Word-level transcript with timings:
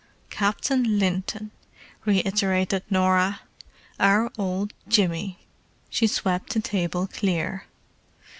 "Captain 0.31 0.97
Linton!" 0.97 1.51
reiterated 2.05 2.81
Norah. 2.89 3.41
"Our 3.99 4.31
old 4.35 4.73
Jimmy!" 4.87 5.37
She 5.91 6.07
swept 6.07 6.55
the 6.55 6.59
table 6.59 7.05
clear. 7.05 7.67